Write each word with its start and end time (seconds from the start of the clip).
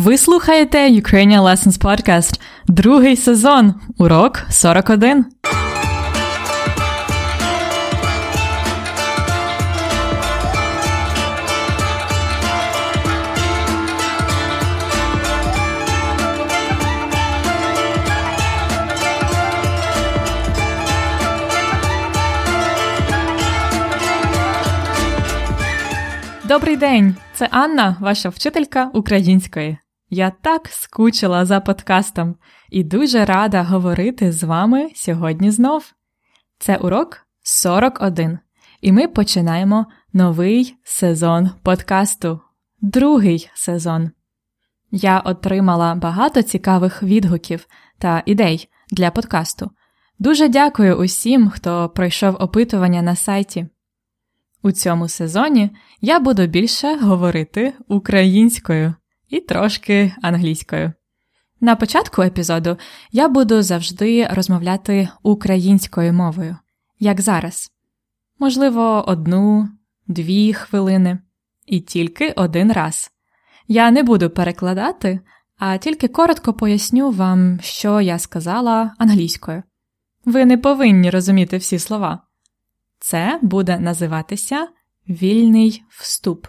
Ви 0.00 0.18
слухаєте 0.18 0.90
Ukrainian 0.90 1.42
Lessons 1.42 1.78
Podcast, 1.80 2.40
другий 2.68 3.16
сезон, 3.16 3.74
урок 3.98 4.42
41. 4.50 5.24
Добрий 26.44 26.76
день! 26.76 27.16
Це 27.34 27.48
Анна, 27.50 27.96
ваша 28.00 28.28
вчителька 28.28 28.90
української. 28.94 29.78
Я 30.12 30.30
так 30.30 30.68
скучила 30.68 31.44
за 31.44 31.60
подкастом 31.60 32.36
і 32.70 32.84
дуже 32.84 33.24
рада 33.24 33.62
говорити 33.62 34.32
з 34.32 34.42
вами 34.42 34.90
сьогодні 34.94 35.50
знов. 35.50 35.92
Це 36.58 36.76
урок 36.76 37.26
41, 37.42 38.38
і 38.80 38.92
ми 38.92 39.08
починаємо 39.08 39.86
новий 40.12 40.76
сезон 40.84 41.50
подкасту, 41.62 42.40
другий 42.80 43.50
сезон. 43.54 44.10
Я 44.90 45.18
отримала 45.20 45.94
багато 45.94 46.42
цікавих 46.42 47.02
відгуків 47.02 47.66
та 47.98 48.22
ідей 48.26 48.68
для 48.90 49.10
подкасту. 49.10 49.70
Дуже 50.18 50.48
дякую 50.48 50.96
усім, 50.96 51.50
хто 51.50 51.88
пройшов 51.88 52.36
опитування 52.40 53.02
на 53.02 53.16
сайті. 53.16 53.66
У 54.62 54.72
цьому 54.72 55.08
сезоні 55.08 55.70
я 56.00 56.20
буду 56.20 56.46
більше 56.46 56.96
говорити 56.96 57.72
українською 57.88 58.94
і 59.30 59.40
трошки 59.40 60.14
англійською. 60.22 60.92
На 61.60 61.76
початку 61.76 62.22
епізоду 62.22 62.78
я 63.12 63.28
буду 63.28 63.62
завжди 63.62 64.26
розмовляти 64.30 65.08
українською 65.22 66.12
мовою, 66.12 66.56
як 66.98 67.20
зараз. 67.20 67.70
Можливо, 68.38 69.04
одну, 69.06 69.68
дві 70.06 70.52
хвилини 70.52 71.18
і 71.66 71.80
тільки 71.80 72.30
один 72.30 72.72
раз. 72.72 73.10
Я 73.68 73.90
не 73.90 74.02
буду 74.02 74.30
перекладати, 74.30 75.20
а 75.58 75.78
тільки 75.78 76.08
коротко 76.08 76.52
поясню 76.52 77.10
вам, 77.10 77.60
що 77.62 78.00
я 78.00 78.18
сказала 78.18 78.94
англійською. 78.98 79.62
Ви 80.24 80.44
не 80.44 80.58
повинні 80.58 81.10
розуміти 81.10 81.56
всі 81.56 81.78
слова. 81.78 82.22
Це 82.98 83.38
буде 83.42 83.78
називатися 83.78 84.68
вільний 85.08 85.82
вступ. 85.88 86.46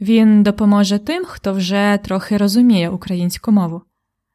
Він 0.00 0.42
допоможе 0.42 0.98
тим, 0.98 1.24
хто 1.24 1.52
вже 1.52 1.98
трохи 2.04 2.36
розуміє 2.36 2.90
українську 2.90 3.52
мову. 3.52 3.82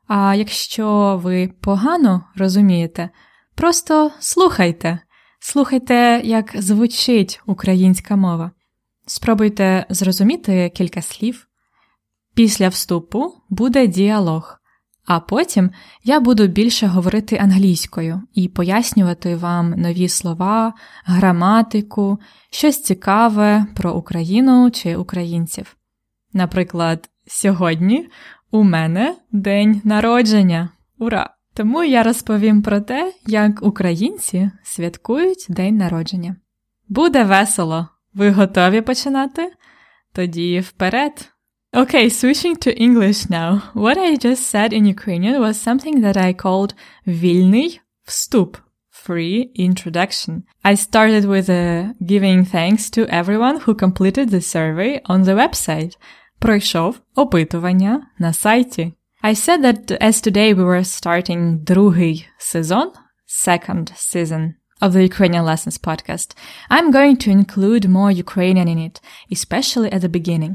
А 0.08 0.36
якщо 0.36 1.20
ви 1.24 1.54
погано 1.62 2.26
розумієте, 2.36 3.10
просто 3.56 4.12
слухайте, 4.20 5.00
слухайте, 5.40 6.22
як 6.24 6.52
звучить 6.62 7.42
українська 7.46 8.16
мова. 8.16 8.52
Спробуйте 9.06 9.86
зрозуміти 9.90 10.72
кілька 10.76 11.02
слів. 11.02 11.48
Після 12.36 12.70
вступу 12.70 13.34
буде 13.50 13.88
діалог, 13.88 14.58
а 15.06 15.20
потім 15.20 15.72
я 16.04 16.20
буду 16.20 16.48
більше 16.48 16.88
говорити 16.88 17.38
англійською 17.38 18.22
і 18.34 18.48
пояснювати 18.48 19.36
вам 19.36 19.70
нові 19.70 20.10
слова, 20.10 20.74
граматику, 21.06 22.20
щось 22.50 22.82
цікаве 22.82 23.66
про 23.76 23.94
Україну 23.94 24.72
чи 24.72 24.96
українців. 24.96 25.78
Наприклад, 26.34 27.10
сьогодні 27.28 28.10
у 28.52 28.64
мене 28.64 29.16
день 29.32 29.82
народження. 29.84 30.70
Ура! 31.00 31.30
Тому 31.54 31.84
я 31.84 32.04
розповім 32.04 32.62
про 32.62 32.82
те, 32.82 33.14
як 33.26 33.64
українці 33.64 34.52
святкують 34.64 35.46
день 35.50 35.78
народження. 35.78 36.36
Буде 36.90 37.24
весело! 37.24 37.88
Ви 38.14 38.32
готові 38.32 38.82
починати? 38.82 39.54
Тоді 40.14 40.60
вперед! 40.60 41.33
Okay, 41.75 42.09
switching 42.09 42.57
to 42.57 42.77
English 42.77 43.29
now. 43.29 43.71
What 43.75 43.99
I 43.99 44.17
just 44.17 44.45
said 44.49 44.73
in 44.73 44.87
Ukrainian 44.87 45.39
was 45.39 45.61
something 45.61 46.01
that 46.01 46.17
I 46.17 46.33
called 46.33 46.75
Vilny 47.07 47.81
вступ, 48.07 48.57
free 48.91 49.53
introduction. 49.55 50.45
I 50.65 50.75
started 50.75 51.27
with 51.27 51.49
uh, 51.51 51.93
giving 52.05 52.45
thanks 52.45 52.89
to 52.91 53.07
everyone 53.09 53.61
who 53.61 53.75
completed 53.75 54.31
the 54.31 54.41
survey 54.41 55.01
on 55.05 55.23
the 55.23 55.33
website. 55.33 55.97
Пройшов 56.41 57.01
опитування 57.15 58.01
на 58.19 58.33
сайті. 58.33 58.93
I 59.23 59.35
said 59.35 59.63
that 59.63 59.91
as 60.01 60.21
today 60.21 60.55
we 60.55 60.65
were 60.65 60.85
starting 60.85 61.65
другий 61.65 62.27
сезон, 62.39 62.93
second 63.27 63.93
season 63.97 64.55
of 64.81 64.93
the 64.93 65.03
Ukrainian 65.03 65.45
Lessons 65.45 65.77
podcast, 65.77 66.35
I'm 66.71 66.91
going 66.91 67.17
to 67.19 67.31
include 67.31 67.89
more 67.89 68.11
Ukrainian 68.11 68.69
in 68.69 68.79
it, 68.79 69.01
especially 69.31 69.91
at 69.93 70.03
the 70.03 70.09
beginning. 70.09 70.55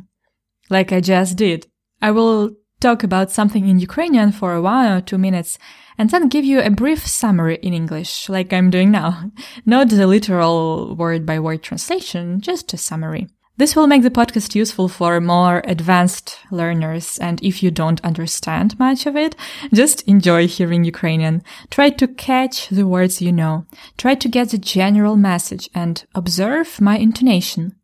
Like 0.69 0.91
I 0.91 1.00
just 1.02 1.38
did. 1.38 1.68
I 2.02 2.12
will 2.12 2.52
talk 2.80 3.03
about 3.03 3.31
something 3.31 3.68
in 3.68 3.80
Ukrainian 3.80 4.31
for 4.31 4.62
one 4.62 4.91
or 4.91 5.02
two 5.02 5.18
minutes 5.18 5.58
and 5.97 6.09
then 6.09 6.28
give 6.28 6.46
you 6.46 6.59
a 6.59 6.69
brief 6.69 7.06
summary 7.08 7.58
in 7.62 7.74
English, 7.74 8.30
like 8.30 8.52
I'm 8.52 8.69
doing 8.69 8.91
now. 8.91 9.31
Not 9.66 9.90
the 9.90 10.08
literal 10.08 10.96
word 10.96 11.25
by 11.25 11.40
word 11.40 11.64
translation, 11.64 12.41
just 12.41 12.74
a 12.74 12.78
summary. 12.78 13.28
This 13.56 13.75
will 13.75 13.86
make 13.86 14.02
the 14.02 14.09
podcast 14.09 14.56
useful 14.56 14.88
for 14.88 15.22
more 15.22 15.62
advanced 15.66 16.40
learners, 16.50 17.19
and 17.19 17.41
if 17.44 17.62
you 17.62 17.69
don't 17.69 18.03
understand 18.03 18.80
much 18.80 19.06
of 19.06 19.16
it, 19.16 19.36
just 19.72 20.02
enjoy 20.08 20.47
hearing 20.47 20.84
Ukrainian. 20.84 21.44
Try 21.69 21.91
to 21.91 22.08
catch 22.08 22.69
the 22.69 22.88
words 22.88 23.22
you 23.22 23.31
know. 23.31 23.68
Try 23.96 24.16
to 24.16 24.28
get 24.28 24.50
the 24.50 24.58
general 24.58 25.16
message 25.16 25.69
and 25.75 26.03
observe 26.16 26.81
my 26.81 26.97
intonation. 26.97 27.75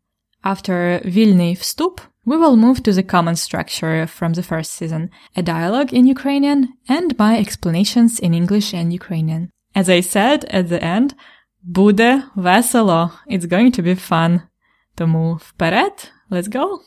After 0.42 1.00
Vilny 1.04 1.54
вступ, 1.54 2.00
we 2.24 2.36
will 2.36 2.56
move 2.56 2.82
to 2.82 2.92
the 2.92 3.02
common 3.02 3.36
structure 3.36 4.06
from 4.06 4.34
the 4.34 4.42
first 4.42 4.72
season, 4.72 5.10
a 5.36 5.42
dialogue 5.42 5.92
in 5.92 6.06
Ukrainian 6.06 6.74
and 6.88 7.18
my 7.18 7.38
explanations 7.38 8.18
in 8.18 8.34
English 8.34 8.74
and 8.74 8.92
Ukrainian. 8.92 9.50
As 9.74 9.88
I 9.88 10.00
said 10.00 10.44
at 10.46 10.68
the 10.68 10.82
end, 10.82 11.14
буде 11.62 12.22
весело. 12.36 13.12
It's 13.26 13.46
going 13.46 13.72
to 13.72 13.82
be 13.82 13.94
fun. 13.94 14.42
Тому 14.96 15.38
вперед, 15.40 16.10
let's 16.30 16.48
go! 16.48 16.80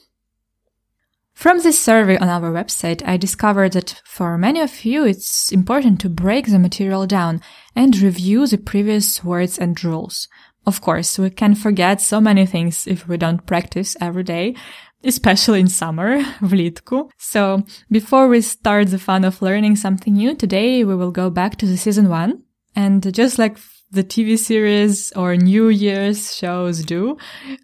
From 1.33 1.59
this 1.59 1.79
survey 1.79 2.17
on 2.17 2.29
our 2.29 2.51
website, 2.51 3.01
I 3.05 3.17
discovered 3.17 3.73
that 3.73 4.01
for 4.05 4.37
many 4.37 4.59
of 4.61 4.85
you, 4.85 5.03
it's 5.03 5.51
important 5.51 5.99
to 6.01 6.09
break 6.09 6.45
the 6.45 6.59
material 6.59 7.07
down 7.07 7.41
and 7.75 7.97
review 7.97 8.45
the 8.45 8.59
previous 8.59 9.23
words 9.23 9.57
and 9.57 9.83
rules. 9.83 10.27
Of 10.65 10.79
course, 10.79 11.17
we 11.17 11.29
can 11.31 11.55
forget 11.55 11.99
so 11.99 12.21
many 12.21 12.45
things 12.45 12.87
if 12.87 13.07
we 13.07 13.17
don't 13.17 13.45
practice 13.45 13.97
every 13.99 14.23
day, 14.23 14.55
especially 15.03 15.59
in 15.59 15.67
summer, 15.67 16.25
влітку. 16.41 17.09
So, 17.17 17.63
before 17.91 18.27
we 18.27 18.41
start 18.41 18.89
the 18.89 18.99
fun 18.99 19.23
of 19.23 19.41
learning 19.41 19.75
something 19.75 20.13
new, 20.13 20.35
today 20.35 20.83
we 20.83 20.95
will 20.95 21.11
go 21.11 21.29
back 21.29 21.57
to 21.57 21.65
the 21.65 21.77
season 21.77 22.09
one. 22.09 22.39
And 22.75 23.13
just 23.13 23.37
like 23.37 23.57
the 23.93 24.03
TV 24.03 24.37
series 24.37 25.11
or 25.11 25.35
New 25.35 25.67
Year's 25.69 26.35
shows 26.35 26.83
do, 26.83 27.15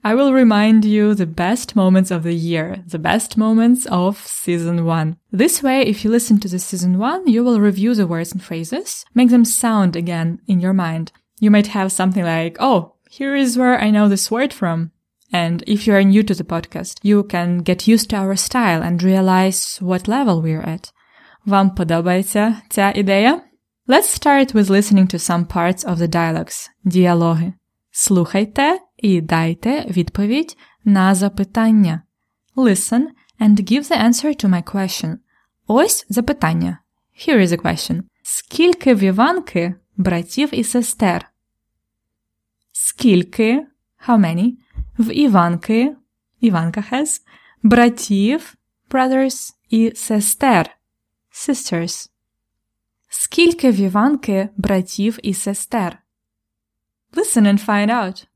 I 0.03 0.13
will 0.13 0.31
remind 0.31 0.85
you 0.85 1.15
the 1.15 1.25
best 1.25 1.75
moments 1.75 2.11
of 2.11 2.21
the 2.21 2.35
year, 2.35 2.83
the 2.85 2.99
best 2.99 3.35
moments 3.35 3.87
of 3.87 4.17
season 4.27 4.85
one. 4.85 5.17
This 5.31 5.63
way, 5.63 5.81
if 5.81 6.03
you 6.03 6.11
listen 6.11 6.39
to 6.41 6.47
the 6.47 6.59
season 6.59 6.99
one, 6.99 7.27
you 7.27 7.43
will 7.43 7.59
review 7.59 7.95
the 7.95 8.05
words 8.05 8.31
and 8.31 8.43
phrases, 8.43 9.05
make 9.15 9.29
them 9.31 9.43
sound 9.43 9.95
again 9.95 10.39
in 10.45 10.59
your 10.59 10.73
mind. 10.73 11.11
You 11.39 11.49
might 11.49 11.67
have 11.67 11.91
something 11.91 12.23
like, 12.23 12.57
oh, 12.59 12.93
here 13.09 13.35
is 13.35 13.57
where 13.57 13.79
I 13.81 13.89
know 13.89 14.07
this 14.07 14.29
word 14.29 14.53
from. 14.53 14.91
And 15.33 15.63
if 15.67 15.85
you 15.85 15.93
are 15.93 16.03
new 16.03 16.23
to 16.23 16.33
the 16.33 16.43
podcast, 16.43 16.99
you 17.03 17.23
can 17.23 17.59
get 17.59 17.87
used 17.87 18.09
to 18.09 18.15
our 18.15 18.35
style 18.35 18.81
and 18.81 19.03
realize 19.03 19.77
what 19.81 20.07
level 20.07 20.41
we're 20.41 20.67
at. 20.75 20.91
Вам 21.45 21.69
подобається 21.69 22.55
ця 22.69 22.91
ідея? 22.95 23.41
Let's 23.87 24.09
start 24.09 24.53
with 24.53 24.69
listening 24.69 25.07
to 25.13 25.19
some 25.19 25.45
parts 25.45 25.83
of 25.83 25.95
the 25.95 26.07
dialogues, 26.07 26.69
діалоги. 26.83 27.53
Слухайте 27.91 28.79
і 28.97 29.21
дайте 29.21 29.85
відповідь 29.89 30.57
на 30.85 31.15
запитання. 31.15 32.01
Listen 32.55 33.01
and 33.39 33.71
give 33.71 33.91
the 33.91 34.03
answer 34.03 34.43
to 34.43 34.49
my 34.49 34.63
question. 34.73 35.17
Ось 35.67 36.05
запитання. 36.09 36.79
Here 37.19 37.39
is 37.39 37.47
a 37.47 37.57
question. 37.57 38.01
Скільки 38.23 38.93
в 38.93 39.03
Іванки 39.03 39.73
братів 39.97 40.49
і 40.51 40.63
сестер? 40.63 41.29
Скільки, 42.71 43.67
how 44.07 44.17
many, 44.17 44.53
В 44.98 45.14
Іванки, 45.14 45.96
Іванка 46.40 46.84
has, 46.92 47.20
братів, 47.62 48.54
brothers 48.90 49.54
і 49.70 49.92
сестер, 49.96 50.70
sisters. 51.32 52.10
Скільки 53.08 53.70
в 53.70 53.74
Іванки 53.74 54.48
братів 54.56 55.18
і 55.22 55.34
сестер? 55.34 55.98
Listen 57.12 57.42
and 57.42 57.66
find 57.66 57.90
out. 57.90 58.26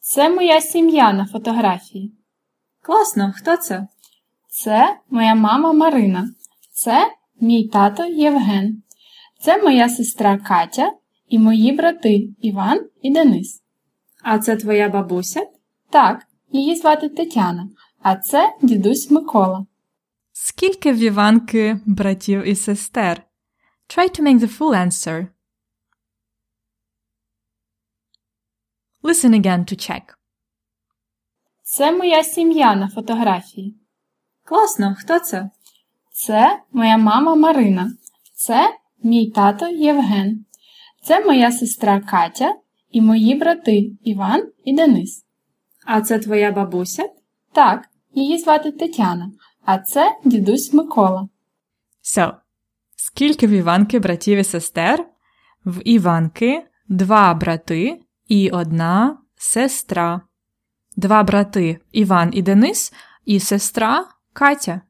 Це 0.00 0.28
моя 0.28 0.60
сім'я 0.60 1.12
на 1.12 1.26
фотографії. 1.26 2.12
Класно, 2.82 3.32
хто 3.36 3.56
це? 3.56 3.86
Це 4.48 4.96
моя 5.10 5.34
мама 5.34 5.72
Марина, 5.72 6.28
Це 6.70 7.12
мій 7.40 7.68
тато 7.68 8.04
Євген. 8.04 8.82
Це 9.40 9.62
моя 9.62 9.88
сестра 9.88 10.38
Катя 10.38 10.92
і 11.28 11.38
мої 11.38 11.72
брати 11.72 12.28
Іван 12.40 12.88
і 13.02 13.10
Денис. 13.10 13.62
А 14.22 14.38
це 14.38 14.56
твоя 14.56 14.88
бабуся? 14.88 15.46
Так, 15.90 16.26
її 16.52 16.76
звати 16.76 17.08
Тетяна, 17.08 17.68
а 18.02 18.16
це 18.16 18.56
дідусь 18.62 19.10
Микола. 19.10 19.66
Скільки 20.32 20.92
в 20.92 20.96
Іванки 20.96 21.80
братів 21.86 22.48
і 22.48 22.56
сестер? 22.56 23.22
Try 23.88 24.20
to 24.20 24.22
make 24.22 24.38
the 24.38 24.58
full 24.58 24.86
answer. 24.86 25.26
Listen 29.02 29.34
again 29.34 29.58
to 29.58 29.74
check. 29.74 30.02
Це 31.62 31.92
моя 31.92 32.24
сім'я 32.24 32.74
на 32.74 32.88
фотографії. 32.88 33.76
Класно, 34.44 34.96
хто 34.98 35.18
це? 35.18 35.50
Це 36.12 36.62
моя 36.72 36.98
мама 36.98 37.34
Марина. 37.34 37.92
Це 38.34 38.76
мій 39.02 39.30
тато 39.30 39.68
Євген. 39.68 40.44
Це 41.02 41.24
моя 41.24 41.52
сестра 41.52 42.00
Катя 42.00 42.54
і 42.90 43.00
мої 43.00 43.34
брати 43.34 43.92
Іван 44.04 44.52
і 44.64 44.74
Денис. 44.74 45.25
А 45.86 46.00
це 46.00 46.18
твоя 46.18 46.52
бабуся? 46.52 47.08
Так, 47.52 47.88
її 48.14 48.38
звати 48.38 48.72
Тетяна, 48.72 49.30
а 49.64 49.78
це 49.78 50.16
дідусь 50.24 50.72
Микола. 50.72 51.28
So, 52.04 52.34
скільки 52.96 53.46
в 53.46 53.50
Іванки 53.50 53.98
братів 53.98 54.38
і 54.38 54.44
сестер? 54.44 55.06
В 55.64 55.80
Іванки 55.84 56.66
два 56.88 57.34
брати 57.34 58.00
і 58.28 58.50
одна 58.50 59.18
сестра. 59.36 60.20
Два 60.96 61.22
брати 61.22 61.78
Іван 61.92 62.30
і 62.32 62.42
Денис, 62.42 62.92
і 63.24 63.40
сестра 63.40 64.04
Катя. 64.32 64.80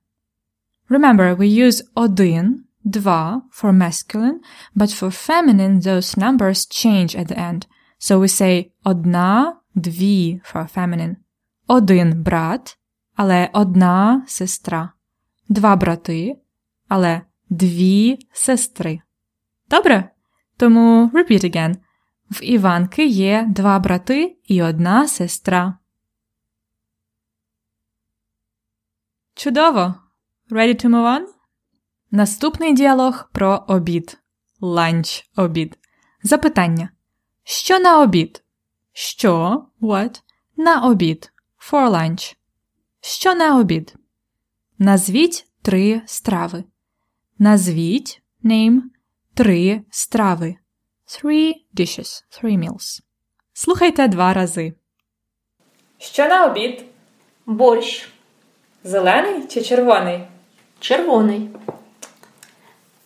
Remember, 0.90 1.36
we 1.36 1.66
use 1.66 1.84
один, 1.94 2.64
два 2.84 3.42
for 3.52 3.72
masculine, 3.72 4.38
but 4.76 4.90
for 4.90 5.10
feminine 5.10 5.80
those 5.80 6.16
numbers 6.16 6.66
change 6.66 7.16
at 7.16 7.26
the 7.28 7.38
end. 7.38 7.66
So 7.98 8.20
we 8.20 8.28
say 8.28 8.70
одна, 8.84 9.56
дві 9.76 10.40
for 10.44 10.74
feminine. 10.74 11.16
Один 11.66 12.22
брат, 12.22 12.78
але 13.14 13.50
одна 13.52 14.24
сестра. 14.28 14.92
Два 15.48 15.76
брати, 15.76 16.36
але 16.88 17.22
дві 17.48 18.18
сестри. 18.32 19.00
Добре? 19.68 20.10
Тому 20.56 21.10
repeat 21.14 21.44
again. 21.44 21.76
В 22.30 22.44
Іванки 22.44 23.06
є 23.06 23.46
два 23.48 23.78
брати 23.78 24.38
і 24.44 24.62
одна 24.62 25.08
сестра. 25.08 25.78
Чудово! 29.34 29.94
Ready 30.50 30.84
to 30.84 30.88
move 30.88 31.18
on? 31.18 31.26
Наступний 32.10 32.74
діалог 32.74 33.30
про 33.32 33.64
обід. 33.68 34.18
Ланч 34.60 35.30
обід. 35.36 35.78
Запитання. 36.22 36.90
Що 37.44 37.78
на 37.78 38.00
обід? 38.02 38.45
Що? 38.98 39.64
What? 39.80 40.22
На 40.56 40.82
обід. 40.86 41.32
For 41.70 41.90
lunch. 41.90 42.36
Що 43.00 43.34
на 43.34 43.58
обід? 43.60 43.94
Назвіть 44.78 45.46
три 45.62 46.02
страви. 46.06 46.64
Назвіть 47.38 48.22
name 48.44 48.80
три 49.34 49.82
страви. 49.90 50.54
Three 51.06 51.52
dishes. 51.74 52.24
Three 52.30 52.58
meals. 52.58 53.00
Слухайте 53.52 54.08
два 54.08 54.32
рази. 54.34 54.74
Що 55.98 56.28
на 56.28 56.46
обід? 56.46 56.84
Борщ 57.46 58.08
Зелений 58.84 59.46
чи 59.48 59.62
червоний? 59.62 60.20
червоний. 60.80 61.48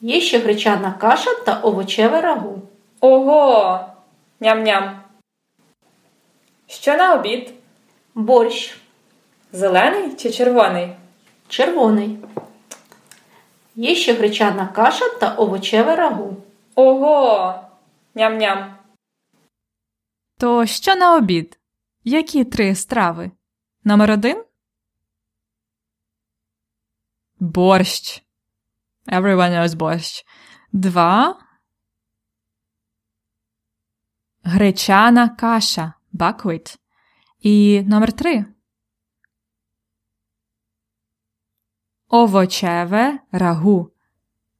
Є 0.00 0.20
ще 0.20 0.38
гречана 0.38 0.92
каша 0.92 1.34
та 1.46 1.60
овочеве 1.60 2.20
рагу. 2.20 2.62
Ого! 3.00 3.80
Ням-ням. 4.40 5.00
Що 6.70 6.96
на 6.96 7.14
обід? 7.14 7.54
Борщ 8.14 8.80
Зелений 9.52 10.16
чи 10.16 10.30
червоний? 10.30 10.96
червоний. 11.48 12.18
Є 13.74 13.94
ще 13.94 14.14
гречана 14.14 14.68
каша 14.68 15.18
та 15.20 15.34
овочеве 15.34 15.96
рагу. 15.96 16.36
Ого! 16.74 17.54
Ням-ням. 18.14 18.74
То 20.38 20.66
що 20.66 20.96
на 20.96 21.16
обід? 21.16 21.60
Які 22.04 22.44
три 22.44 22.74
страви? 22.74 23.30
Номер 23.84 24.10
один? 24.10 24.44
Борщ. 27.40 28.22
Everyone 29.06 29.50
knows 29.50 29.76
борщ. 29.76 30.24
Два. 30.72 31.38
Гречана 34.42 35.28
каша. 35.28 35.94
Buckwheat. 36.14 36.78
І 37.40 37.82
номер 37.82 38.12
три. 38.12 38.44
Овочеве 42.08 43.18
рагу. 43.32 43.90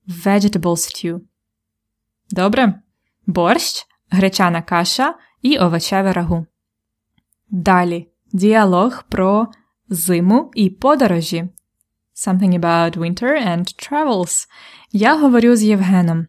Vegetable 0.09 0.77
stew. 0.77 1.21
Добре. 2.31 2.83
Борщ, 3.27 3.87
гречана 4.11 4.63
каша 4.63 5.15
і 5.43 5.59
овочеве 5.59 6.13
рагу. 6.13 6.47
Далі 7.49 8.09
діалог 8.33 9.05
про 9.09 9.49
зиму 9.89 10.51
і 10.55 10.71
подорожі. 10.71 11.49
Something 12.15 12.61
about 12.61 12.99
winter 12.99 13.49
and 13.49 13.91
travels. 13.91 14.49
Я 14.93 15.21
говорю 15.21 15.57
з 15.57 15.63
Євгеном. 15.63 16.27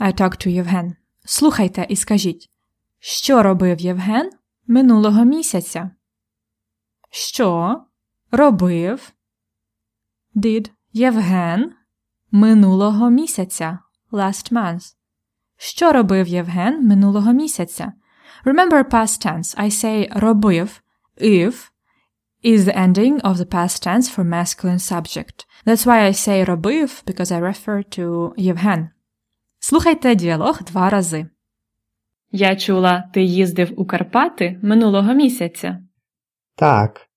I 0.00 0.20
talk 0.20 0.46
to 0.46 0.48
Євген. 0.48 0.96
Слухайте 1.24 1.86
і 1.88 1.96
скажіть, 1.96 2.50
що 2.98 3.42
робив 3.42 3.80
Євген 3.80 4.30
минулого 4.68 5.24
місяця? 5.24 5.90
Що 7.10 7.80
робив 8.30 9.12
did 10.34 10.70
Євген 10.92 11.72
минулого 12.30 13.10
місяця 13.10 13.78
last 14.12 14.52
month? 14.52 14.94
Що 15.56 15.92
робив 15.92 16.28
Євген 16.28 16.86
минулого 16.86 17.32
місяця? 17.32 17.92
Remember 18.44 18.84
past 18.84 19.26
tense. 19.26 19.58
I 19.58 19.70
say 19.70 20.20
робив 20.20 20.82
if 21.20 21.70
is 22.44 22.64
the 22.64 22.76
ending 22.76 23.20
of 23.20 23.36
the 23.36 23.46
past 23.46 23.82
tense 23.86 24.16
for 24.16 24.24
masculine 24.24 24.78
subject. 24.78 25.46
That's 25.66 25.86
why 25.86 26.08
I 26.08 26.12
say 26.12 26.44
робив 26.44 27.02
because 27.06 27.32
I 27.32 27.40
refer 27.40 27.98
to 27.98 28.34
Євген. 28.36 28.88
Слухайте 29.60 30.14
діалог 30.14 30.62
два 30.62 30.90
рази. 30.90 31.26
Я 32.30 32.56
чула, 32.56 33.10
ти 33.14 33.22
їздив 33.22 33.80
у 33.80 33.86
Карпати 33.86 34.58
минулого 34.62 35.14
місяця. 35.14 35.82
Так, 36.54 37.08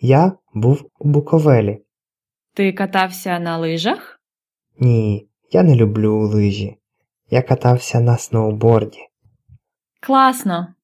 я 0.00 0.32
був 0.54 0.90
у 0.98 1.08
Буковелі. 1.08 1.82
Ти 2.54 2.72
катався 2.72 3.38
на 3.38 3.58
лижах? 3.58 4.20
Ні, 4.78 5.28
я 5.50 5.62
не 5.62 5.76
люблю 5.76 6.28
лижі. 6.28 6.76
Я 7.30 7.42
катався 7.42 8.00
на 8.00 8.18
сноуборді. 8.18 8.98
Класно. 10.00 10.74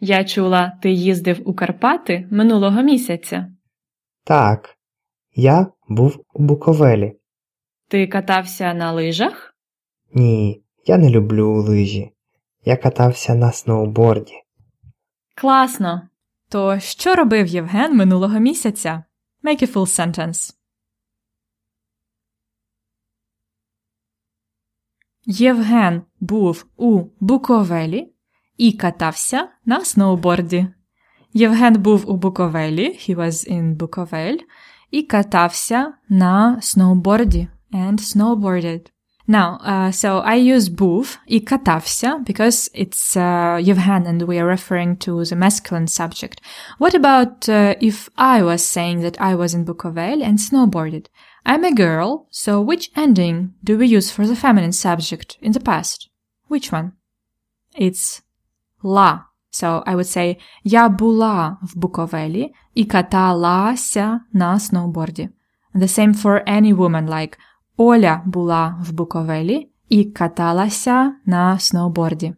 Я 0.00 0.24
чула, 0.24 0.78
ти 0.82 0.90
їздив 0.90 1.48
у 1.48 1.54
Карпати 1.54 2.28
минулого 2.30 2.82
місяця. 2.82 3.52
Так, 4.24 4.76
я 5.34 5.66
був 5.88 6.24
у 6.34 6.42
Буковелі. 6.42 7.18
Ти 7.88 8.06
катався 8.06 8.74
на 8.74 8.92
лижах? 8.92 9.54
Ні, 10.14 10.62
я 10.88 10.98
не 10.98 11.10
люблю 11.10 11.62
лижі. 11.62 12.12
Я 12.64 12.76
катався 12.76 13.34
на 13.34 13.52
сноуборді. 13.52 14.34
Класно. 15.34 16.08
То 16.48 16.80
що 16.80 17.14
робив 17.14 17.46
Євген 17.46 17.96
минулого 17.96 18.38
місяця? 18.38 19.04
Make 19.44 19.62
a 19.62 19.72
full 19.72 20.14
sentence. 20.14 20.54
Євген 25.24 26.02
був 26.20 26.66
у 26.76 27.04
Буковелі 27.20 28.12
і 28.56 28.72
катався 28.72 29.48
на 29.64 29.84
сноуборді. 29.84 30.66
Євген 31.32 31.82
був 31.82 32.10
у 32.10 32.16
Буковелі, 32.16 32.88
he 32.88 33.16
was 33.16 33.52
in 33.52 33.74
Буковель, 33.74 34.38
і 34.90 35.02
катався 35.02 35.94
на 36.08 36.60
сноуборді 36.60 37.48
and 37.72 37.98
snowboarded. 37.98 38.90
Now, 39.27 39.57
uh, 39.61 39.91
so 39.91 40.21
I 40.25 40.35
use 40.35 40.69
був 40.69 41.17
і 41.27 41.39
катався 41.39 42.23
because 42.25 42.69
it's 42.75 43.15
uh, 43.15 43.57
Yevhen 43.57 44.05
and 44.05 44.21
we 44.23 44.37
are 44.37 44.47
referring 44.47 44.97
to 44.97 45.23
the 45.23 45.35
masculine 45.35 45.87
subject. 45.87 46.41
What 46.77 46.93
about 46.93 47.47
uh, 47.47 47.75
if 47.79 48.09
I 48.17 48.43
was 48.43 48.61
saying 48.65 48.99
that 49.01 49.21
I 49.21 49.35
was 49.35 49.53
in 49.53 49.65
Bukovel 49.65 50.21
and 50.21 50.39
snowboarded? 50.39 51.05
I'm 51.45 51.63
a 51.63 51.71
girl, 51.71 52.27
so 52.31 52.61
which 52.61 52.91
ending 52.95 53.53
do 53.63 53.77
we 53.77 53.87
use 53.87 54.11
for 54.11 54.27
the 54.27 54.35
feminine 54.35 54.73
subject 54.73 55.37
in 55.41 55.51
the 55.53 55.59
past? 55.59 56.09
Which 56.47 56.71
one? 56.71 56.93
It's 57.75 58.21
la. 58.81 59.09
So 59.51 59.83
I 59.85 59.95
would 59.95 60.07
say 60.07 60.37
я 60.63 60.89
була 60.89 61.57
в 61.61 61.77
Буковелі 61.77 62.53
і 62.73 62.85
каталася 62.85 64.19
на 64.33 64.59
сноуборді. 64.59 65.29
The 65.75 65.87
same 65.87 66.13
for 66.13 66.43
any 66.47 66.73
woman, 66.73 67.07
like 67.07 67.37
Оля 67.77 68.21
була 68.25 68.79
в 68.81 68.91
Буковелі 68.91 69.69
і 69.89 70.05
каталася 70.05 71.15
на 71.25 71.59
сноуборді. 71.59 72.35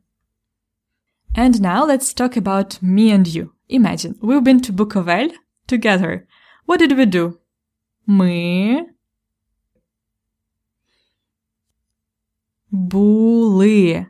And 1.37 1.53
now 1.59 1.85
let's 1.85 2.21
talk 2.21 2.37
about 2.37 2.83
me 2.83 3.11
and 3.11 3.27
you. 3.27 3.49
Imagine, 3.69 4.13
we've 4.21 4.43
been 4.43 4.61
to 4.61 4.71
Bukovel 4.71 5.31
together. 5.67 6.27
What 6.67 6.79
did 6.79 6.91
we 6.97 7.05
do? 7.05 7.33
Ми 8.05 8.85
були 12.71 14.05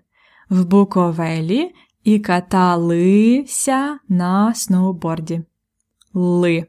в 0.50 0.66
Буковелі 0.66 1.74
і 2.04 2.20
каталися 2.20 4.00
на 4.10 4.54
сноуборді. 4.54 5.42
Ли. 6.14 6.68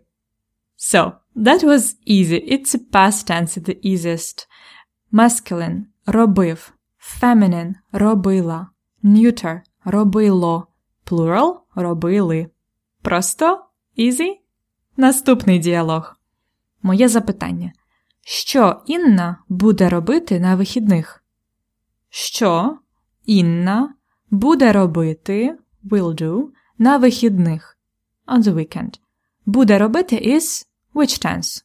So, 0.79 1.13
that 1.37 1.65
was 1.65 1.97
easy. 2.07 2.41
It's 2.53 2.75
a 2.75 2.81
past 2.93 3.27
tense, 3.27 3.59
the 3.59 3.77
easiest. 3.83 4.47
Masculine– 5.12 5.84
робив. 6.06 6.74
Feminine– 7.22 7.74
робила. 7.92 8.68
Neuter– 9.04 9.62
робило. 9.86 10.68
Plural– 11.06 11.54
робили. 11.76 12.50
Просто? 13.02 13.66
Easy? 13.98 14.38
Наступний 14.98 15.60
діалог. 15.60 16.16
Моє 16.82 17.08
запитання. 17.10 17.74
Що 18.22 18.82
Інна 18.86 19.38
буде 19.50 19.90
робити 19.90 20.40
на 20.40 20.56
вихідних? 20.56 21.24
Що 22.10 22.78
Інна 23.26 23.94
буде 24.30 24.72
робити 24.72 25.58
will 25.84 26.22
do 26.22 26.48
на 26.78 26.98
вихідних 26.98 27.78
on 28.28 28.44
the 28.44 28.54
weekend. 28.54 29.00
Буде 29.46 29.78
робити 29.78 30.16
is 30.16 30.66
which 30.94 31.26
tense? 31.26 31.64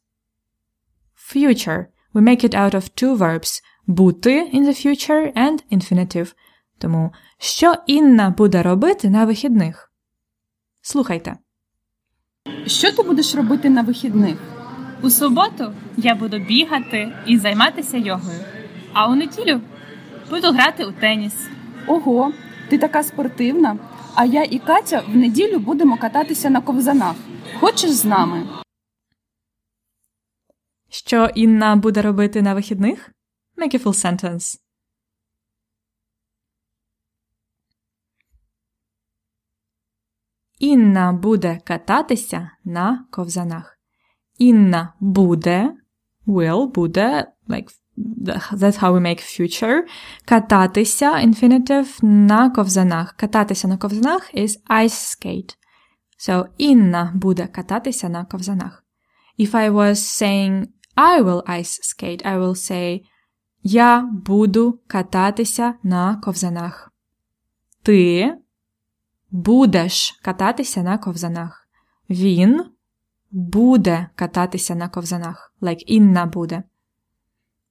Future. 1.17 1.87
We 2.17 2.23
make 2.23 2.45
it 2.45 2.55
out 2.55 2.75
of 2.75 2.85
two 2.95 3.15
verbs 3.15 3.63
бути 3.87 4.51
in 4.53 4.65
the 4.65 4.87
future 4.87 5.33
and 5.37 5.59
infinitive. 5.71 6.35
Тому 6.79 7.13
що 7.39 7.75
Інна 7.87 8.31
буде 8.31 8.63
робити 8.63 9.11
на 9.11 9.25
вихідних? 9.25 9.93
Слухайте. 10.83 11.37
Що 12.67 12.93
ти 12.93 13.03
будеш 13.03 13.35
робити 13.35 13.71
на 13.71 13.83
вихідних? 13.83 14.37
У 15.03 15.11
суботу 15.11 15.73
я 15.97 16.15
буду 16.15 16.39
бігати 16.39 17.13
і 17.27 17.39
займатися 17.39 17.97
йогою. 17.97 18.41
А 18.93 19.09
у 19.09 19.15
неділю 19.15 19.61
буду 20.31 20.53
грати 20.53 20.85
у 20.85 20.93
теніс. 20.93 21.35
Ого, 21.87 22.33
ти 22.69 22.79
така 22.79 23.03
спортивна. 23.03 23.79
А 24.15 24.25
я 24.25 24.43
і 24.43 24.59
Катя 24.59 25.03
в 25.09 25.17
неділю 25.17 25.59
будемо 25.59 25.97
кататися 25.97 26.51
на 26.51 26.61
ковзанах. 26.61 27.15
Хочеш 27.61 27.91
з 27.91 28.05
нами? 28.05 28.47
Що 30.96 31.30
Інна 31.36 31.75
буде 31.75 32.01
робити 32.01 32.42
на 32.42 32.54
вихідних? 32.54 33.12
Make 33.58 33.75
a 33.75 33.84
full 33.84 34.20
sentence. 34.20 34.60
Інна 40.60 41.13
буде 41.13 41.60
кататися 41.63 42.51
на 42.63 43.06
ковзанах. 43.12 43.80
Інна 44.38 44.94
буде, 45.00 45.74
will, 46.28 46.68
буде, 46.68 47.28
like, 47.48 47.70
that's 48.54 48.80
how 48.80 48.94
we 48.94 49.00
make 49.00 49.20
future. 49.20 49.82
Кататися, 50.25 51.12
infinitive, 51.13 52.04
на 52.04 52.50
ковзанах. 52.50 53.13
Кататися 53.13 53.68
на 53.68 53.78
ковзанах 53.78 54.34
is 54.36 54.50
ice 54.70 54.88
skate. 54.88 55.56
So, 56.20 56.46
Інна 56.58 57.12
буде 57.16 57.48
кататися 57.48 58.10
на 58.10 58.25
ковзанах. 58.25 58.84
If 59.40 59.51
I 59.51 59.72
was 59.72 59.96
saying 59.96 60.68
I 60.97 61.23
will 61.23 61.43
ice 61.47 61.81
skate, 61.83 62.23
I 62.25 62.38
will 62.38 62.55
say 62.55 63.03
Я 63.62 64.11
буду 64.12 64.81
кататися 64.87 65.75
на 65.83 66.17
ковзанах. 66.17 66.93
Ти 67.83 68.35
будеш 69.31 70.21
кататися 70.23 70.83
на 70.83 70.99
ковзанах. 70.99 71.69
Він 72.11 72.65
буде 73.31 74.09
кататися 74.15 74.75
на 74.75 74.88
ковзанах. 74.88 75.55
Like 75.62 75.83
Інна 75.87 76.26
буде. 76.26 76.62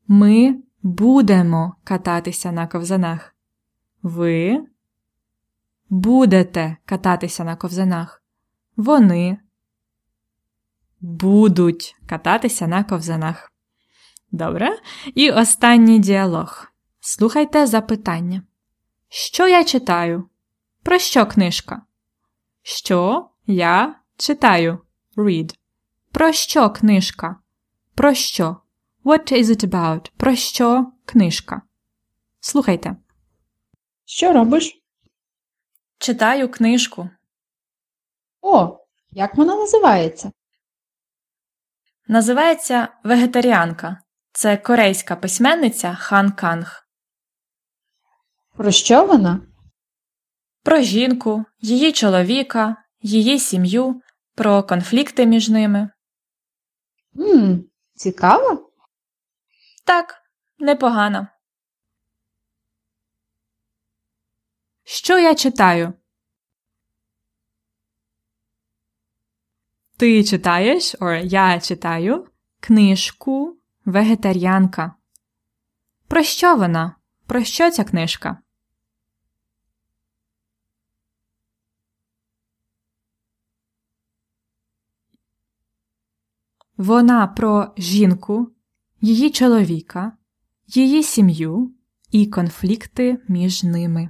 Ми 0.08 0.58
будемо 0.84 1.76
кататися 1.84 2.52
на 2.52 2.68
ковзанах. 2.68 3.36
Ви 4.04 4.66
будете 5.90 6.78
кататися 6.86 7.44
на 7.44 7.56
ковзанах. 7.56 8.24
Вони 8.78 9.38
будуть 11.02 11.96
кататися 12.08 12.68
на 12.68 12.84
ковзанах. 12.84 13.52
Добре. 14.32 14.80
І 15.16 15.32
останній 15.32 16.00
діалог. 16.00 16.68
Слухайте 17.00 17.68
запитання. 17.68 18.44
Що 19.10 19.48
я 19.48 19.64
читаю? 19.64 20.30
Про 20.84 21.00
що 21.00 21.26
книжка? 21.26 21.82
Що 22.62 23.30
я 23.48 23.96
читаю? 24.18 24.80
Read. 25.18 25.56
Про 26.12 26.32
що 26.32 26.70
книжка? 26.70 27.36
Про 27.96 28.14
що? 28.14 28.58
What 29.06 29.34
is 29.34 29.44
it 29.44 29.70
about? 29.70 30.12
Про 30.18 30.36
що 30.36 30.92
книжка? 31.06 31.62
Слухайте. 32.40 32.96
Що 34.06 34.34
робиш? 34.34 34.82
Читаю 35.98 36.50
книжку. 36.50 37.10
О, 38.42 38.80
як 39.12 39.36
вона 39.36 39.56
називається? 39.56 40.32
Називається 42.08 42.88
Вегетаріанка. 43.04 44.02
Це 44.32 44.58
корейська 44.58 45.16
письменниця 45.16 45.96
Хан 45.96 46.32
Канг. 46.32 46.88
Про 48.56 48.72
що 48.72 49.06
вона? 49.06 49.42
Про 50.64 50.82
жінку, 50.82 51.46
її 51.60 51.92
чоловіка, 51.92 52.76
її 53.02 53.40
сім'ю, 53.40 54.02
про 54.36 54.64
конфлікти 54.64 55.26
між 55.26 55.50
ними. 55.50 55.90
Ммм, 57.14 57.70
цікаво. 57.96 58.72
Так, 59.86 60.22
непогано. 60.60 61.28
Що 64.84 65.20
я 65.20 65.36
читаю? 65.36 65.94
Ти 69.98 70.24
читаєш, 70.24 70.96
or 70.96 71.26
я 71.26 71.60
читаю 71.60 72.28
книжку 72.60 73.58
Вегетаріанка. 73.86 74.94
Про 76.08 76.24
що 76.24 76.56
вона? 76.56 76.96
Про 77.26 77.44
що 77.44 77.72
ця 77.72 77.84
книжка? 77.84 78.38
Вона 86.78 87.28
про 87.28 87.74
жінку, 87.78 88.52
її 89.02 89.32
чоловіка, 89.32 90.18
її 90.68 91.04
сім'ю 91.04 91.76
і 92.12 92.26
конфлікти 92.26 93.20
між 93.28 93.64
ними. 93.64 94.10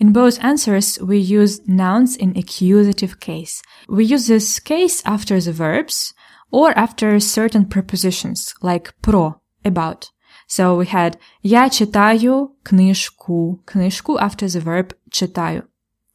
In 0.00 0.12
both 0.12 0.42
answers, 0.42 0.98
we 1.00 1.18
use 1.18 1.60
nouns 1.66 2.16
in 2.16 2.36
accusative 2.36 3.20
case. 3.20 3.62
We 3.88 4.04
use 4.04 4.26
this 4.26 4.58
case 4.58 5.02
after 5.04 5.40
the 5.40 5.52
verbs 5.52 6.14
or 6.50 6.76
after 6.76 7.20
certain 7.20 7.64
prepositions, 7.66 8.54
like 8.60 8.92
про, 9.02 9.40
about. 9.64 10.10
So 10.46 10.76
we 10.76 10.86
had 10.86 11.18
Я 11.42 11.70
читаю 11.70 12.56
книжку. 12.62 13.62
Книжку 13.64 14.18
after 14.18 14.48
the 14.48 14.60
verb 14.60 14.94
читаю. 15.10 15.62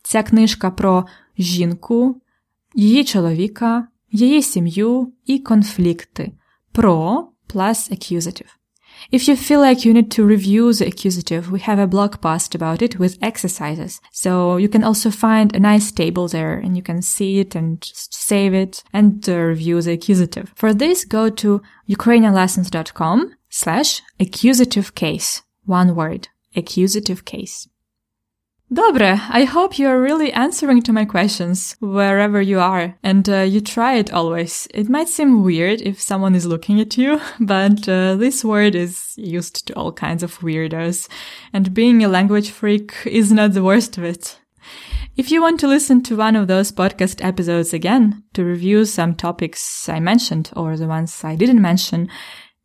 Ця 0.04 0.24
книжка 0.24 0.72
про 0.72 1.06
жінку, 1.38 2.22
її 2.76 3.04
чоловіка, 3.04 3.88
її 4.12 4.42
сім'ю 4.42 5.14
і 5.26 5.40
конфлікти. 5.40 6.32
Про 6.72 7.28
plus 7.48 7.92
accusative. 7.92 8.50
If 9.11 9.29
you 9.29 9.37
feel 9.37 9.61
like 9.61 9.85
you 9.85 9.93
need 9.93 10.11
to 10.13 10.25
review 10.25 10.73
the 10.73 10.87
accusative, 10.87 11.51
we 11.51 11.61
have 11.61 11.79
a 11.79 11.87
blog 11.87 12.21
post 12.21 12.55
about 12.55 12.83
it 12.83 12.99
with 12.99 13.19
exercises. 13.23 14.01
So 14.13 14.57
you 14.57 14.69
can 14.69 14.85
also 14.85 15.11
find 15.11 15.55
a 15.55 15.61
nice 15.61 15.93
table 15.93 16.29
there 16.29 16.55
and 16.55 16.77
you 16.77 16.83
can 16.83 17.03
see 17.03 17.39
it 17.39 17.55
and 17.55 17.79
save 17.83 18.55
it 18.55 18.83
and 18.93 19.29
uh, 19.29 19.37
review 19.37 19.81
the 19.83 19.93
accusative. 19.93 20.53
For 20.57 20.73
this, 20.73 21.05
go 21.05 21.31
to 21.31 21.63
ukrainianlessons.com 21.89 23.35
slash 23.51 24.03
accusative 24.19 24.95
case. 24.95 25.43
One 25.65 25.95
word. 25.95 26.29
Accusative 26.57 27.25
case. 27.25 27.69
Dobre, 28.75 29.21
I 29.31 29.45
hope 29.45 29.79
you 29.79 29.87
are 29.87 30.01
really 30.01 30.33
answering 30.33 30.83
to 30.83 30.93
my 30.93 31.05
questions 31.05 31.77
wherever 31.79 32.43
you 32.43 32.59
are 32.59 32.97
and 33.05 33.29
uh, 33.29 33.43
you 33.43 33.61
try 33.61 33.95
it 33.95 34.13
always. 34.13 34.67
It 34.75 34.89
might 34.89 35.09
seem 35.09 35.45
weird 35.45 35.81
if 35.83 36.01
someone 36.01 36.35
is 36.35 36.45
looking 36.45 36.81
at 36.81 36.99
you, 36.99 37.21
but 37.41 37.89
uh, 37.89 38.17
this 38.17 38.45
word 38.45 38.75
is 38.75 39.15
used 39.17 39.69
to 39.69 39.75
all 39.75 39.93
kinds 39.93 40.25
of 40.25 40.41
weirdos 40.41 41.09
and 41.53 41.73
being 41.73 42.03
a 42.03 42.09
language 42.09 42.51
freak 42.51 42.93
is 43.07 43.31
not 43.31 43.53
the 43.53 43.63
worst 43.63 43.97
of 43.97 44.03
it. 44.03 44.41
If 45.17 45.31
you 45.31 45.41
want 45.41 45.61
to 45.61 45.69
listen 45.69 46.03
to 46.05 46.17
one 46.17 46.35
of 46.35 46.49
those 46.49 46.73
podcast 46.73 47.25
episodes 47.25 47.73
again 47.73 48.25
to 48.33 48.45
review 48.45 48.87
some 48.87 49.15
topics 49.15 49.89
I 49.89 50.01
mentioned 50.01 50.51
or 50.57 50.77
the 50.77 50.89
ones 50.89 51.23
I 51.23 51.37
didn't 51.37 51.63
mention, 51.63 52.09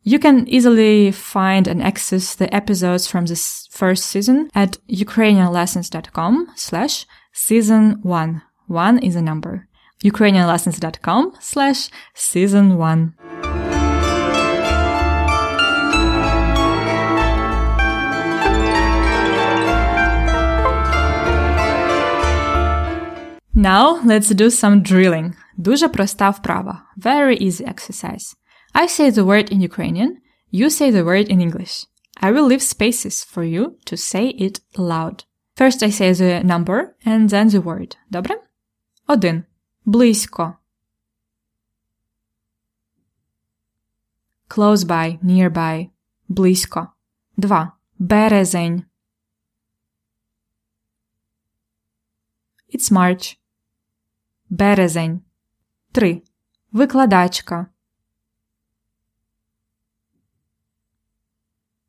you 0.09 0.19
can 0.19 0.47
easily 0.49 1.11
find 1.13 1.67
and 1.67 1.83
access 1.83 2.35
the 2.35 2.55
episodes 2.55 3.07
from 3.07 3.27
this 3.27 3.67
first 3.71 4.05
season 4.07 4.51
at 4.55 4.77
ukrainianlessons.com 4.89 6.49
slash 6.57 7.07
season 7.33 8.01
one. 8.03 8.43
One 8.67 8.99
is 8.99 9.17
a 9.17 9.23
number. 9.23 9.67
ukrainianlessons.com 10.05 11.33
slash 11.41 11.89
season 12.15 12.77
one. 12.77 13.15
Now 23.55 24.01
let's 24.05 24.29
do 24.29 24.51
some 24.51 24.83
drilling. 24.83 25.35
Дуже 25.57 25.89
проста 25.89 26.33
вправа. 26.33 26.83
Very 26.99 27.37
easy 27.39 27.65
exercise. 27.65 28.35
I 28.79 28.87
say 28.87 29.11
the 29.11 29.25
word 29.25 29.51
in 29.51 29.61
Ukrainian, 29.61 30.21
you 30.51 30.71
say 30.71 30.91
the 30.91 31.05
word 31.05 31.29
in 31.29 31.41
English. 31.41 31.87
I 32.21 32.31
will 32.31 32.47
leave 32.47 32.63
spaces 32.63 33.25
for 33.25 33.45
you 33.45 33.79
to 33.87 33.97
say 33.97 34.29
it 34.29 34.61
loud. 34.77 35.25
First 35.57 35.83
I 35.83 35.91
say 35.91 36.13
the 36.13 36.43
number 36.43 36.97
and 37.05 37.31
then 37.31 37.49
the 37.49 37.61
word. 37.61 37.97
Добре? 38.11 38.37
Один. 39.09 39.47
Близько. 39.87 40.59
Close 44.49 44.85
by, 44.85 45.19
nearby. 45.23 45.91
Близько. 46.29 46.93
Два. 47.37 47.75
Березень. 48.01 48.87
It's 52.69 52.91
March. 52.91 53.37
Березень. 54.51 55.23
Три. 55.93 56.25
Викладачка. 56.73 57.71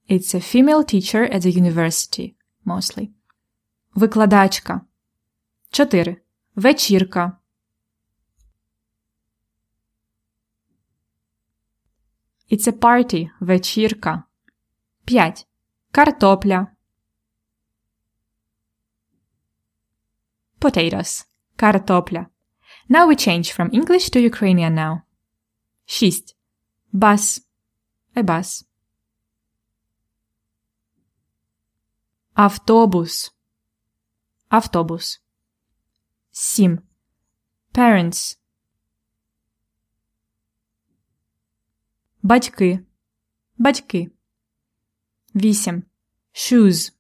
It's 0.09 0.33
a 0.35 0.39
female 0.39 0.83
teacher 0.83 1.23
at 1.23 1.41
the 1.41 1.51
university, 1.51 2.35
mostly. 2.65 3.11
Викладачка. 3.95 4.81
4. 5.71 6.17
Вечірка. 6.55 7.37
It's 12.51 12.67
a 12.67 12.71
party. 12.71 13.29
Вечірка. 13.39 14.23
5. 15.05 15.45
Картопля. 15.91 16.67
Potatoes. 20.59 21.25
Картопля. 21.55 22.27
Now 22.89 23.07
we 23.07 23.15
change 23.15 23.51
from 23.51 23.69
English 23.73 24.09
to 24.11 24.19
Ukrainian 24.19 24.75
now. 24.75 25.01
6. 25.87 26.35
Bus. 26.93 27.41
A 28.15 28.23
bus. 28.23 28.65
Автобус. 32.42 33.34
Автобус. 34.48 35.20
7. 36.30 36.78
Parents. 37.74 38.38
Батьки. 42.22 42.86
Батьки. 43.58 44.10
8. 45.34 45.82
Shoes. 46.32 46.94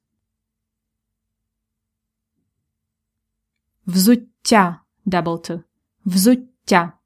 Взуття. 3.86 4.84
Double 5.06 5.40
T. 5.40 5.64
Взуття. 6.04 6.98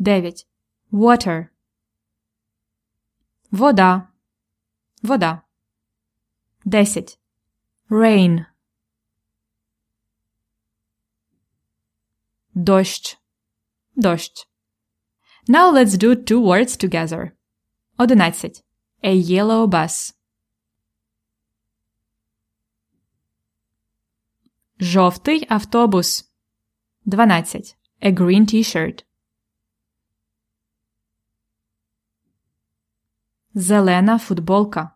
9. 0.00 0.48
Water. 0.90 1.48
Вода. 3.52 4.08
Вода. 5.02 5.51
10. 6.69 7.17
Rain. 7.89 8.45
Дощ. 12.55 13.15
Дощ. 13.95 14.45
Now 15.47 15.71
let's 15.71 15.97
do 15.97 16.15
two 16.15 16.41
words 16.41 16.75
together. 16.75 17.35
11. 17.99 18.51
A 19.03 19.13
yellow 19.13 19.67
bus. 19.67 20.13
Жовтий 24.79 25.45
автобус. 25.49 26.23
12. 27.05 27.75
A 28.01 28.11
green 28.11 28.45
t-shirt. 28.45 29.03
Зелена 33.55 34.19
футболка. 34.19 34.95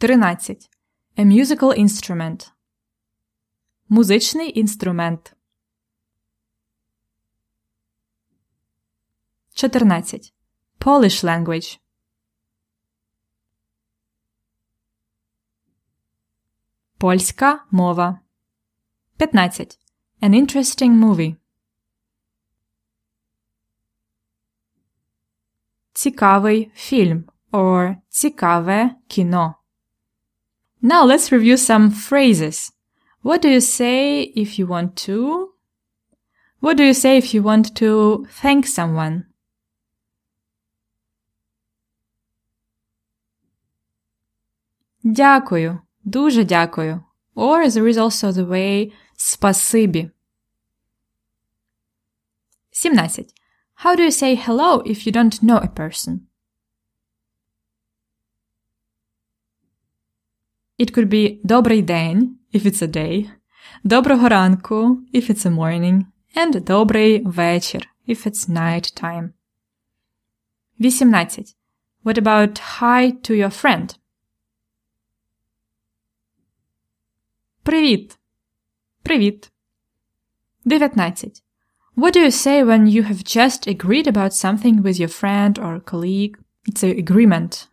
13. 0.00 0.70
A 1.16 1.24
musical 1.24 1.78
instrument. 1.78 2.52
Музичний 3.88 4.58
інструмент. 4.58 5.36
14. 9.54 10.34
Polish 10.78 11.24
language. 11.24 11.80
Польська 16.98 17.66
мова. 17.70 18.20
15. 19.16 19.78
An 20.22 20.30
interesting 20.30 20.90
movie. 21.04 21.36
Цікавий 25.92 26.70
фільм 26.74 27.24
or 27.52 27.96
цікаве 28.08 28.96
кіно. 29.08 29.59
Now 30.81 31.03
let's 31.03 31.31
review 31.31 31.57
some 31.57 31.89
phrases. 31.89 32.71
What 33.21 33.41
do 33.41 33.49
you 33.49 33.59
say 33.59 34.21
if 34.35 34.59
you 34.59 34.67
want 34.67 34.95
to? 35.07 35.49
What 36.59 36.77
do 36.77 36.83
you 36.83 36.93
say 36.93 37.17
if 37.17 37.33
you 37.33 37.41
want 37.41 37.75
to 37.75 38.27
thank 38.29 38.67
someone? 38.67 39.25
Дякую. 45.03 45.81
Дуже 46.05 46.43
дякую. 46.45 47.03
Or 47.35 47.67
there 47.67 47.87
is 47.87 47.97
also 47.97 48.31
the 48.31 48.45
way 48.45 48.91
спасибі. 49.17 50.11
17. 52.71 53.27
How 53.75 53.95
do 53.95 54.03
you 54.03 54.11
say 54.11 54.35
hello 54.35 54.81
if 54.85 55.05
you 55.05 55.11
don't 55.11 55.41
know 55.41 55.57
a 55.57 55.67
person? 55.67 56.27
It 60.79 60.91
could 60.91 61.09
be 61.09 61.39
добрий 61.43 61.81
день 61.81 62.37
if 62.53 62.65
it's 62.65 62.81
a 62.81 62.87
day, 62.87 63.29
доброго 63.83 64.29
ранку 64.29 64.97
if 65.13 65.29
it's 65.29 65.45
a 65.45 65.51
morning, 65.51 66.05
and 66.35 66.63
добрий 66.63 67.23
вечір 67.25 67.87
if 68.07 68.27
it's 68.27 68.49
night 68.49 68.93
time. 68.93 69.33
18. 70.79 71.55
What 72.03 72.17
about 72.17 72.59
hi 72.59 73.11
to 73.23 73.33
your 73.33 73.49
friend? 73.49 73.95
Привіт. 77.63 78.17
Привіт. 79.01 79.51
19. 80.65 81.41
What 81.95 82.13
do 82.13 82.19
you 82.19 82.31
say 82.31 82.63
when 82.63 82.87
you 82.87 83.03
have 83.03 83.23
just 83.23 83.67
agreed 83.67 84.07
about 84.07 84.33
something 84.33 84.83
with 84.83 84.99
your 84.99 85.07
friend 85.07 85.57
or 85.57 85.79
colleague? 85.79 86.37
It's 86.67 86.83
an 86.83 86.97
agreement. 86.97 87.67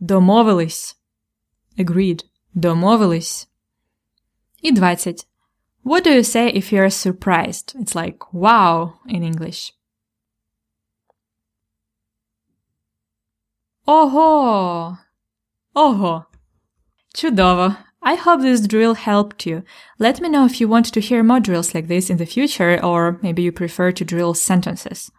Домовились. 0.00 0.96
Agreed. 1.78 2.24
Домовились. 2.54 3.48
І 4.62 4.72
20. 4.72 5.26
What 5.84 6.04
do 6.04 6.10
you 6.10 6.22
say 6.22 6.48
if 6.48 6.72
you're 6.72 6.90
surprised? 6.90 7.74
It's 7.78 7.94
like 7.94 8.32
wow 8.32 8.94
in 9.06 9.22
English. 9.22 9.72
Ого! 13.86 14.96
Ого! 15.76 16.24
Чудово! 17.14 17.76
I 18.02 18.14
hope 18.14 18.40
this 18.40 18.66
drill 18.66 18.94
helped 18.94 19.44
you. 19.46 19.62
Let 19.98 20.20
me 20.20 20.28
know 20.30 20.46
if 20.46 20.58
you 20.60 20.68
want 20.68 20.92
to 20.92 21.00
hear 21.00 21.22
more 21.22 21.40
drills 21.40 21.74
like 21.74 21.88
this 21.88 22.08
in 22.08 22.16
the 22.16 22.26
future, 22.26 22.82
or 22.82 23.18
maybe 23.22 23.42
you 23.42 23.52
prefer 23.52 23.92
to 23.92 24.04
drill 24.04 24.32
sentences. 24.34 25.10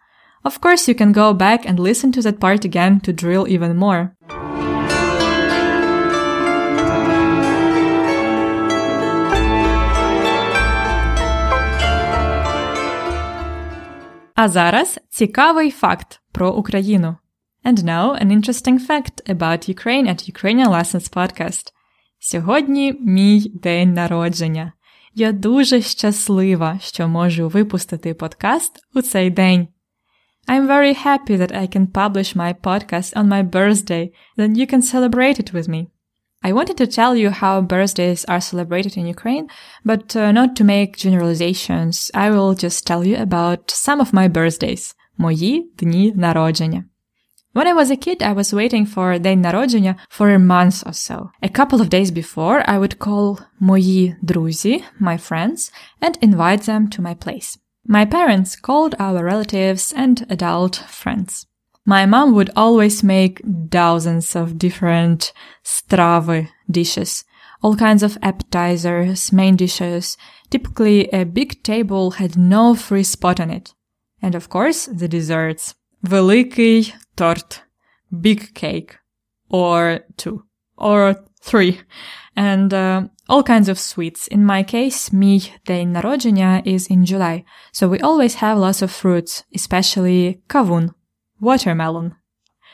Of 0.44 0.60
course, 0.60 0.88
you 0.88 0.94
can 0.94 1.12
go 1.12 1.32
back 1.32 1.64
and 1.64 1.78
listen 1.78 2.10
to 2.12 2.22
that 2.22 2.40
part 2.40 2.64
again 2.64 3.00
to 3.00 3.12
drill 3.12 3.46
even 3.48 3.76
more. 3.76 4.16
А 14.34 14.48
зараз 14.48 15.00
цікавий 15.08 15.70
факт 15.70 16.20
про 16.32 16.52
Україну. 16.52 17.16
And 17.64 17.78
now 17.84 18.22
an 18.22 18.30
interesting 18.30 18.78
fact 18.86 19.30
about 19.34 19.68
Ukraine 19.74 20.06
at 20.08 20.30
Ukrainian 20.32 20.68
Lessons 20.68 21.12
Podcast. 21.12 21.72
Сьогодні 22.18 22.92
мій 23.00 23.52
день 23.54 23.94
народження. 23.94 24.72
Я 25.14 25.32
дуже 25.32 25.82
щаслива, 25.82 26.78
що 26.82 27.08
можу 27.08 27.48
випустити 27.48 28.14
подкаст 28.14 28.72
у 28.94 29.02
цей 29.02 29.30
день. 29.30 29.68
I'm 30.48 30.66
very 30.68 31.06
happy 31.06 31.36
that 31.36 31.52
I 31.52 31.66
can 31.76 31.86
publish 31.86 32.36
my 32.36 32.54
podcast 32.54 33.16
on 33.16 33.28
my 33.28 33.42
birthday, 33.50 34.12
that 34.38 34.50
you 34.56 34.66
can 34.72 34.82
celebrate 34.82 35.40
it 35.40 35.52
with 35.52 35.68
me. 35.68 35.86
I 36.42 36.52
wanted 36.52 36.76
to 36.76 36.86
tell 36.86 37.16
you 37.16 37.30
how 37.30 37.60
birthdays 37.60 38.24
are 38.26 38.40
celebrated 38.40 38.96
in 38.96 39.06
Ukraine, 39.06 39.48
but 39.84 40.14
uh, 40.14 40.30
not 40.30 40.54
to 40.56 40.64
make 40.64 40.96
generalizations. 40.96 42.10
I 42.14 42.30
will 42.30 42.54
just 42.54 42.86
tell 42.86 43.04
you 43.04 43.16
about 43.16 43.70
some 43.70 44.00
of 44.00 44.12
my 44.12 44.28
birthdays. 44.28 44.94
Мої 45.18 45.70
дні 45.78 46.12
народження. 46.16 46.84
When 47.54 47.66
I 47.66 47.72
was 47.72 47.90
a 47.90 47.96
kid, 47.96 48.22
I 48.22 48.34
was 48.34 48.52
waiting 48.52 48.86
for 48.86 49.18
День 49.18 49.40
народження 49.40 49.96
for 50.10 50.28
a 50.34 50.38
month 50.38 50.86
or 50.86 50.92
so. 50.92 51.30
A 51.42 51.48
couple 51.48 51.80
of 51.80 51.88
days 51.88 52.10
before, 52.10 52.62
I 52.68 52.78
would 52.78 52.98
call 52.98 53.38
мої 53.60 54.16
друзі, 54.22 54.84
my 55.00 55.18
friends, 55.30 55.72
and 56.00 56.18
invite 56.20 56.62
them 56.62 56.88
to 56.88 57.02
my 57.02 57.14
place. 57.14 57.58
My 57.88 58.04
parents 58.04 58.56
called 58.56 58.94
our 58.98 59.24
relatives 59.24 59.94
and 59.96 60.16
adult 60.28 60.74
friends. 60.74 61.46
My 61.84 62.04
mom 62.04 62.34
would 62.34 62.50
always 62.56 63.04
make 63.04 63.40
dozens 63.68 64.34
of 64.34 64.58
different 64.58 65.32
strawy 65.64 66.48
dishes, 66.68 67.24
all 67.62 67.76
kinds 67.76 68.02
of 68.02 68.18
appetizers, 68.22 69.32
main 69.32 69.54
dishes. 69.54 70.16
Typically, 70.50 71.08
a 71.12 71.24
big 71.24 71.62
table 71.62 72.12
had 72.12 72.36
no 72.36 72.74
free 72.74 73.04
spot 73.04 73.38
on 73.38 73.50
it. 73.50 73.72
And 74.20 74.34
of 74.34 74.48
course, 74.48 74.86
the 74.86 75.06
desserts. 75.06 75.74
Великий 76.02 76.92
торт. 77.16 77.60
Big 78.20 78.54
cake. 78.54 78.98
Or 79.48 80.00
two. 80.16 80.44
Or 80.76 81.24
three. 81.40 81.80
And 82.34 82.74
uh, 82.74 83.02
all 83.28 83.42
kinds 83.42 83.68
of 83.68 83.78
sweets. 83.78 84.26
In 84.26 84.44
my 84.44 84.64
case, 84.64 85.10
мій 85.12 85.52
день 85.66 85.92
народження 85.92 86.62
is 86.66 86.90
in 86.90 87.04
July. 87.04 87.44
So 87.72 87.88
we 87.88 88.00
always 88.00 88.34
have 88.42 88.58
lots 88.58 88.82
of 88.82 88.90
fruits, 88.90 89.44
especially 89.54 90.40
kavun, 90.48 90.90
watermelon. 91.41 92.15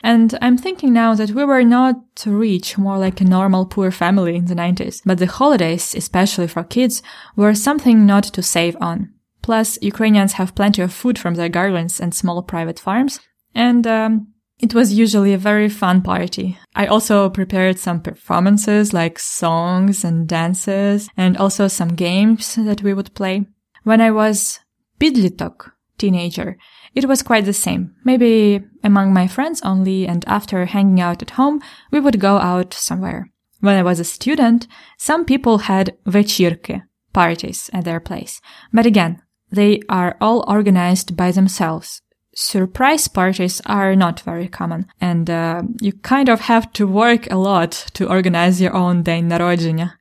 And 0.02 0.38
I'm 0.40 0.56
thinking 0.56 0.92
now 0.92 1.14
that 1.14 1.32
we 1.32 1.44
were 1.44 1.64
not 1.64 1.96
rich, 2.24 2.78
more 2.78 2.98
like 2.98 3.20
a 3.20 3.24
normal 3.24 3.66
poor 3.66 3.90
family 3.90 4.36
in 4.36 4.44
the 4.44 4.54
90s. 4.54 5.02
But 5.04 5.18
the 5.18 5.26
holidays, 5.26 5.94
especially 5.96 6.46
for 6.46 6.62
kids, 6.62 7.02
were 7.34 7.54
something 7.54 8.06
not 8.06 8.24
to 8.24 8.42
save 8.42 8.76
on. 8.80 9.12
Plus, 9.42 9.78
Ukrainians 9.82 10.34
have 10.34 10.54
plenty 10.54 10.82
of 10.82 10.92
food 10.92 11.18
from 11.18 11.34
their 11.34 11.48
gardens 11.48 12.00
and 12.00 12.14
small 12.14 12.42
private 12.42 12.78
farms. 12.78 13.18
And 13.54 13.86
um, 13.86 14.28
it 14.60 14.74
was 14.74 14.92
usually 14.92 15.32
a 15.32 15.38
very 15.38 15.68
fun 15.68 16.02
party. 16.02 16.58
I 16.74 16.86
also 16.86 17.30
prepared 17.30 17.78
some 17.78 18.00
performances 18.00 18.92
like 18.92 19.18
songs 19.18 20.04
and 20.04 20.28
dances 20.28 21.08
and 21.16 21.36
also 21.36 21.68
some 21.68 21.94
games 21.94 22.56
that 22.56 22.82
we 22.82 22.92
would 22.92 23.14
play. 23.14 23.46
When 23.84 24.00
I 24.00 24.10
was 24.10 24.60
bidlitok, 25.00 25.70
teenager, 25.96 26.58
it 26.97 27.05
was 27.05 27.23
quite 27.23 27.45
the 27.45 27.53
same. 27.53 27.95
Maybe 28.03 28.63
among 28.83 29.13
my 29.13 29.27
friends 29.27 29.61
only 29.63 30.07
and 30.07 30.23
after 30.27 30.65
hanging 30.65 31.01
out 31.01 31.21
at 31.21 31.31
home, 31.31 31.61
we 31.91 31.99
would 31.99 32.19
go 32.19 32.37
out 32.37 32.73
somewhere. 32.73 33.29
When 33.61 33.75
I 33.77 33.83
was 33.83 33.99
a 33.99 34.03
student, 34.03 34.67
some 34.97 35.25
people 35.25 35.59
had 35.59 35.95
večírky, 36.05 36.83
parties 37.13 37.69
at 37.73 37.85
their 37.85 37.99
place. 37.99 38.41
But 38.73 38.85
again, 38.85 39.21
they 39.51 39.81
are 39.87 40.17
all 40.19 40.43
organized 40.47 41.15
by 41.15 41.31
themselves. 41.31 42.01
Surprise 42.35 43.07
parties 43.07 43.61
are 43.67 43.95
not 43.95 44.21
very 44.21 44.47
common, 44.47 44.87
and 44.99 45.29
uh, 45.29 45.61
you 45.79 45.93
kind 45.93 46.29
of 46.29 46.41
have 46.41 46.73
to 46.73 46.87
work 46.87 47.31
a 47.31 47.37
lot 47.37 47.71
to 47.93 48.09
organize 48.09 48.59
your 48.59 48.73
own 48.75 49.03
день 49.03 49.27
народження. 49.27 49.91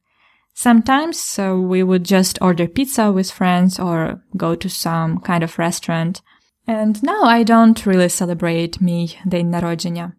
Sometimes 0.55 1.39
uh, 1.39 1.55
we 1.57 1.83
would 1.83 2.05
just 2.05 2.39
order 2.41 2.67
pizza 2.67 3.13
with 3.13 3.31
friends 3.31 3.79
or 3.79 4.23
go 4.37 4.55
to 4.55 4.69
some 4.69 5.19
kind 5.21 5.43
of 5.43 5.59
restaurant. 5.59 6.23
And 6.67 7.03
now 7.03 7.23
I 7.25 7.45
don't 7.45 7.87
really 7.87 8.09
celebrate 8.09 8.81
me 8.81 9.17
день 9.25 9.51
народження. 9.51 10.13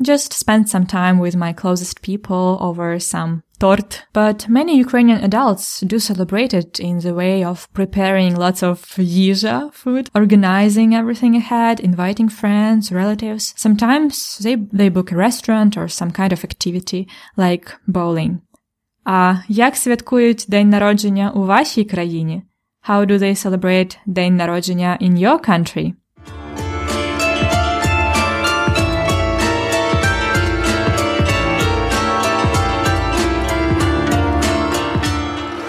Just 0.00 0.32
spend 0.34 0.68
some 0.68 0.86
time 0.86 1.18
with 1.18 1.36
my 1.36 1.54
closest 1.54 2.02
people 2.02 2.58
over 2.60 2.98
some 3.00 3.42
tort. 3.58 4.02
But 4.12 4.48
many 4.48 4.76
Ukrainian 4.76 5.24
adults 5.24 5.80
do 5.80 5.98
celebrate 5.98 6.52
it 6.52 6.78
in 6.78 6.98
the 7.00 7.14
way 7.14 7.42
of 7.42 7.72
preparing 7.72 8.36
lots 8.36 8.62
of 8.62 8.82
yizha 8.98 9.72
food, 9.72 10.10
organizing 10.14 10.94
everything 10.94 11.34
ahead, 11.36 11.80
inviting 11.80 12.28
friends, 12.28 12.92
relatives. 12.92 13.54
Sometimes 13.56 14.38
they, 14.38 14.56
they 14.72 14.90
book 14.90 15.12
a 15.12 15.16
restaurant 15.16 15.78
or 15.78 15.88
some 15.88 16.10
kind 16.10 16.32
of 16.32 16.44
activity 16.44 17.08
like 17.36 17.72
bowling. 17.86 18.40
А 19.04 19.36
як 19.48 19.76
святкують 19.76 20.44
день 20.48 20.68
народження 20.68 21.30
у 21.30 21.46
вашій 21.46 21.84
країні? 21.84 22.42
How 22.80 23.04
do 23.04 23.18
they 23.18 23.34
celebrate 23.34 23.98
день 24.06 24.36
народження 24.36 24.98
in 25.00 25.18
your 25.18 25.48
country? 25.48 25.94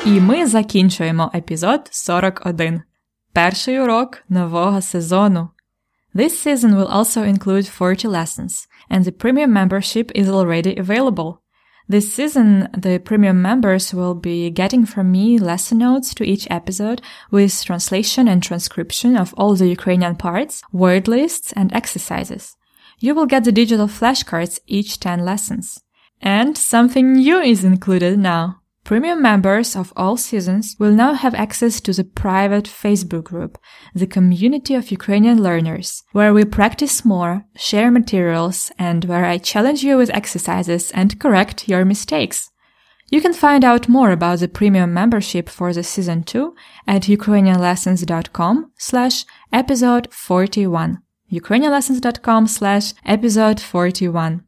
І 0.05 0.21
ми 0.21 0.47
закінчуємо 0.47 1.31
епізод 1.35 1.89
41. 1.91 2.81
Перший 3.33 3.79
урок 3.81 4.23
нового 4.29 4.81
сезону. 4.81 5.49
This 6.15 6.47
season 6.47 6.75
will 6.75 6.91
also 6.97 7.23
include 7.23 7.65
40 7.65 8.05
lessons, 8.05 8.67
and 8.89 9.03
the 9.03 9.11
premium 9.11 9.51
membership 9.51 10.11
is 10.15 10.27
already 10.29 10.79
available. 10.79 11.37
This 11.88 12.14
season, 12.14 12.68
the 12.76 12.98
premium 12.98 13.42
members 13.42 13.92
will 13.92 14.14
be 14.14 14.50
getting 14.50 14.86
from 14.86 15.10
me 15.10 15.38
lesson 15.38 15.78
notes 15.78 16.14
to 16.14 16.24
each 16.24 16.46
episode 16.50 17.02
with 17.30 17.64
translation 17.64 18.28
and 18.28 18.42
transcription 18.42 19.16
of 19.16 19.34
all 19.34 19.56
the 19.56 19.68
Ukrainian 19.68 20.16
parts, 20.16 20.62
word 20.72 21.08
lists, 21.08 21.52
and 21.52 21.72
exercises. 21.72 22.56
You 22.98 23.14
will 23.14 23.26
get 23.26 23.44
the 23.44 23.52
digital 23.52 23.88
flashcards 23.88 24.60
each 24.66 25.00
10 25.00 25.24
lessons. 25.24 25.82
And 26.20 26.56
something 26.56 27.14
new 27.14 27.40
is 27.40 27.64
included 27.64 28.18
now. 28.18 28.61
Premium 28.87 29.21
members 29.21 29.75
of 29.75 29.91
all 29.97 30.15
seasons 30.15 30.77
will 30.79 30.93
now 30.93 31.13
have 31.13 31.35
access 31.35 31.81
to 31.81 31.91
the 31.91 32.05
private 32.05 32.63
Facebook 32.63 33.25
group, 33.25 33.57
the 33.93 34.07
community 34.07 34.75
of 34.75 34.91
Ukrainian 34.91 35.43
learners, 35.43 36.03
where 36.13 36.33
we 36.33 36.45
practice 36.45 37.03
more, 37.03 37.43
share 37.57 37.91
materials, 37.91 38.71
and 38.79 39.03
where 39.03 39.25
I 39.25 39.39
challenge 39.39 39.83
you 39.83 39.97
with 39.97 40.09
exercises 40.11 40.89
and 40.91 41.19
correct 41.19 41.67
your 41.67 41.83
mistakes. 41.83 42.49
You 43.09 43.19
can 43.19 43.33
find 43.33 43.65
out 43.65 43.89
more 43.89 44.11
about 44.11 44.39
the 44.39 44.47
premium 44.47 44.93
membership 44.93 45.49
for 45.49 45.73
the 45.73 45.83
season 45.83 46.23
2 46.23 46.53
at 46.87 47.03
ukrainianlessons.com 47.03 48.71
slash 48.77 49.25
episode 49.51 50.07
41. 50.13 50.99
ukrainianlessons.com 51.31 52.47
slash 52.47 52.93
episode 53.05 53.59
41. 53.59 54.41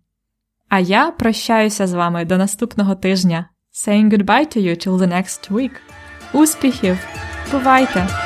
А 0.69 0.79
я 0.79 1.11
прощаюся 1.11 1.87
з 1.87 1.93
вами 1.93 2.25
до 2.25 2.37
наступного 2.37 2.95
тижня. 2.95 3.49
Saying 3.73 4.09
goodbye 4.09 4.45
to 4.45 4.59
you 4.59 4.75
till 4.75 4.97
the 4.97 5.07
next 5.07 5.51
week. 5.51 5.71
Успіхів! 6.33 6.97
Бувайте! 7.51 8.22